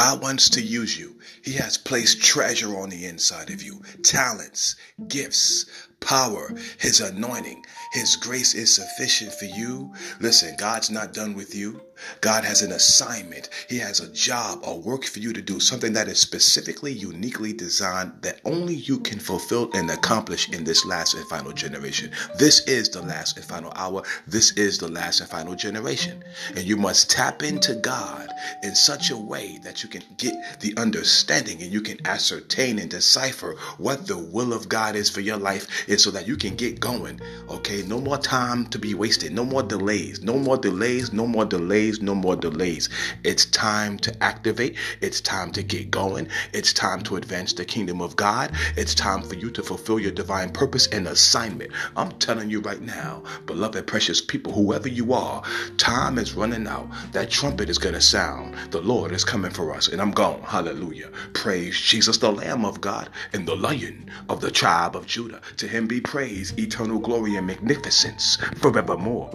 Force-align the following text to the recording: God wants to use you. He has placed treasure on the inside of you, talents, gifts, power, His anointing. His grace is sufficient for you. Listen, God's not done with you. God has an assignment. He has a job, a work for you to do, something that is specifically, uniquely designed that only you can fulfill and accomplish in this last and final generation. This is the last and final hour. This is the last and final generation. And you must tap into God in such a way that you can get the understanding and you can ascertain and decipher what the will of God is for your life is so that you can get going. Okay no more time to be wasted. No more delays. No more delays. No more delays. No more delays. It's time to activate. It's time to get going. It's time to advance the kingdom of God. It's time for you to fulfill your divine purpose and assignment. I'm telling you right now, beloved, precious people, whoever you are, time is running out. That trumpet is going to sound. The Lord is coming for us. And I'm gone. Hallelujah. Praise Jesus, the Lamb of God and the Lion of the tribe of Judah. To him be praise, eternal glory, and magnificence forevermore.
God 0.00 0.22
wants 0.22 0.48
to 0.48 0.62
use 0.62 0.98
you. 0.98 1.20
He 1.44 1.52
has 1.52 1.76
placed 1.76 2.22
treasure 2.22 2.74
on 2.74 2.88
the 2.88 3.04
inside 3.04 3.50
of 3.50 3.62
you, 3.62 3.82
talents, 4.02 4.74
gifts, 5.08 5.66
power, 6.00 6.54
His 6.78 7.00
anointing. 7.00 7.64
His 7.92 8.16
grace 8.16 8.54
is 8.54 8.74
sufficient 8.74 9.32
for 9.32 9.46
you. 9.46 9.92
Listen, 10.20 10.54
God's 10.56 10.90
not 10.90 11.12
done 11.12 11.34
with 11.34 11.54
you. 11.54 11.80
God 12.20 12.44
has 12.44 12.62
an 12.62 12.72
assignment. 12.72 13.48
He 13.68 13.78
has 13.78 14.00
a 14.00 14.10
job, 14.12 14.60
a 14.64 14.74
work 14.74 15.04
for 15.04 15.18
you 15.18 15.32
to 15.32 15.42
do, 15.42 15.60
something 15.60 15.92
that 15.94 16.08
is 16.08 16.18
specifically, 16.18 16.92
uniquely 16.92 17.52
designed 17.52 18.12
that 18.22 18.40
only 18.44 18.74
you 18.74 19.00
can 19.00 19.18
fulfill 19.18 19.70
and 19.74 19.90
accomplish 19.90 20.48
in 20.50 20.64
this 20.64 20.86
last 20.86 21.14
and 21.14 21.26
final 21.26 21.52
generation. 21.52 22.10
This 22.38 22.60
is 22.66 22.88
the 22.88 23.02
last 23.02 23.36
and 23.36 23.44
final 23.44 23.72
hour. 23.74 24.02
This 24.26 24.56
is 24.56 24.78
the 24.78 24.88
last 24.88 25.20
and 25.20 25.28
final 25.28 25.54
generation. 25.54 26.22
And 26.56 26.64
you 26.64 26.76
must 26.76 27.10
tap 27.10 27.42
into 27.42 27.74
God 27.74 28.30
in 28.62 28.74
such 28.74 29.10
a 29.10 29.16
way 29.16 29.58
that 29.64 29.82
you 29.82 29.88
can 29.88 30.02
get 30.16 30.60
the 30.60 30.74
understanding 30.76 31.60
and 31.62 31.72
you 31.72 31.80
can 31.80 32.04
ascertain 32.06 32.78
and 32.78 32.90
decipher 32.90 33.56
what 33.78 34.06
the 34.06 34.18
will 34.18 34.52
of 34.52 34.68
God 34.68 34.96
is 34.96 35.10
for 35.10 35.20
your 35.20 35.36
life 35.36 35.66
is 35.90 36.02
so 36.02 36.10
that 36.12 36.26
you 36.26 36.36
can 36.36 36.54
get 36.54 36.80
going. 36.80 37.20
Okay 37.48 37.82
no 37.82 38.00
more 38.00 38.18
time 38.18 38.66
to 38.66 38.78
be 38.78 38.94
wasted. 38.94 39.32
No 39.32 39.44
more 39.44 39.62
delays. 39.62 40.22
No 40.22 40.38
more 40.38 40.56
delays. 40.56 41.12
No 41.12 41.26
more 41.26 41.44
delays. 41.44 42.00
No 42.00 42.14
more 42.14 42.36
delays. 42.36 42.88
It's 43.24 43.46
time 43.46 43.98
to 43.98 44.22
activate. 44.22 44.76
It's 45.00 45.20
time 45.20 45.50
to 45.52 45.62
get 45.62 45.90
going. 45.90 46.28
It's 46.52 46.72
time 46.72 47.02
to 47.02 47.16
advance 47.16 47.52
the 47.52 47.64
kingdom 47.64 48.00
of 48.00 48.14
God. 48.16 48.52
It's 48.76 48.94
time 48.94 49.22
for 49.22 49.34
you 49.34 49.50
to 49.50 49.62
fulfill 49.62 49.98
your 49.98 50.12
divine 50.12 50.50
purpose 50.50 50.86
and 50.88 51.08
assignment. 51.08 51.72
I'm 51.96 52.12
telling 52.12 52.48
you 52.48 52.60
right 52.60 52.80
now, 52.80 53.24
beloved, 53.46 53.86
precious 53.88 54.20
people, 54.20 54.52
whoever 54.52 54.88
you 54.88 55.12
are, 55.12 55.42
time 55.76 56.18
is 56.18 56.34
running 56.34 56.68
out. 56.68 56.88
That 57.12 57.30
trumpet 57.30 57.68
is 57.68 57.78
going 57.78 57.94
to 57.94 58.00
sound. 58.00 58.49
The 58.70 58.80
Lord 58.82 59.12
is 59.12 59.24
coming 59.24 59.50
for 59.50 59.74
us. 59.74 59.88
And 59.88 60.00
I'm 60.00 60.10
gone. 60.12 60.42
Hallelujah. 60.42 61.08
Praise 61.34 61.78
Jesus, 61.80 62.18
the 62.18 62.32
Lamb 62.32 62.64
of 62.64 62.80
God 62.80 63.10
and 63.32 63.46
the 63.46 63.56
Lion 63.56 64.10
of 64.28 64.40
the 64.40 64.50
tribe 64.50 64.96
of 64.96 65.06
Judah. 65.06 65.40
To 65.58 65.68
him 65.68 65.86
be 65.86 66.00
praise, 66.00 66.52
eternal 66.58 66.98
glory, 66.98 67.36
and 67.36 67.46
magnificence 67.46 68.38
forevermore. 68.56 69.30